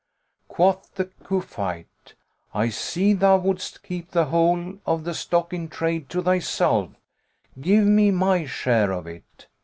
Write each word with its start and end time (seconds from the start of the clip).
Quoth 0.47 0.95
the 0.95 1.05
Cufite, 1.23 2.15
"I 2.55 2.69
see 2.69 3.13
thou 3.13 3.37
wouldst 3.37 3.83
keep 3.83 4.09
the 4.09 4.25
whole 4.25 4.79
of 4.83 5.03
the 5.03 5.13
stock 5.13 5.53
in 5.53 5.67
trade 5.67 6.09
to 6.09 6.23
thyself; 6.23 6.89
give 7.59 7.85
me 7.85 8.09
my 8.09 8.45
share 8.47 8.91
of 8.93 9.05
it." 9.05 9.45